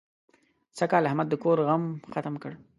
[0.77, 2.51] سږکال احمد د کور غم ختم کړ.